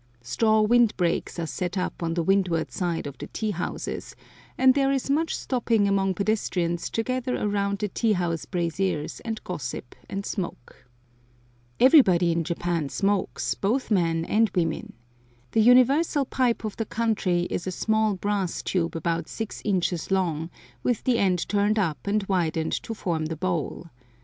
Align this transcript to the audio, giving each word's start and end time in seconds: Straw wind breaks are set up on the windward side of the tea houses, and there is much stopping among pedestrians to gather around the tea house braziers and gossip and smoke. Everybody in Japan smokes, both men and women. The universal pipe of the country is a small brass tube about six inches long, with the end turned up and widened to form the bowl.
Straw 0.23 0.61
wind 0.63 0.97
breaks 0.97 1.37
are 1.37 1.45
set 1.45 1.77
up 1.77 2.01
on 2.01 2.15
the 2.15 2.23
windward 2.23 2.71
side 2.71 3.05
of 3.05 3.19
the 3.19 3.27
tea 3.27 3.51
houses, 3.51 4.15
and 4.57 4.73
there 4.73 4.91
is 4.91 5.11
much 5.11 5.35
stopping 5.35 5.87
among 5.87 6.15
pedestrians 6.15 6.89
to 6.89 7.03
gather 7.03 7.35
around 7.37 7.77
the 7.77 7.87
tea 7.87 8.13
house 8.13 8.45
braziers 8.45 9.19
and 9.19 9.43
gossip 9.43 9.93
and 10.09 10.25
smoke. 10.25 10.87
Everybody 11.79 12.31
in 12.31 12.43
Japan 12.43 12.89
smokes, 12.89 13.53
both 13.53 13.91
men 13.91 14.25
and 14.25 14.49
women. 14.55 14.93
The 15.51 15.61
universal 15.61 16.25
pipe 16.25 16.65
of 16.65 16.77
the 16.77 16.85
country 16.85 17.41
is 17.51 17.67
a 17.67 17.71
small 17.71 18.15
brass 18.15 18.63
tube 18.63 18.95
about 18.95 19.29
six 19.29 19.61
inches 19.63 20.09
long, 20.09 20.49
with 20.81 21.03
the 21.03 21.19
end 21.19 21.47
turned 21.47 21.77
up 21.77 22.07
and 22.07 22.23
widened 22.25 22.73
to 22.81 22.95
form 22.95 23.27
the 23.27 23.37
bowl. 23.37 23.85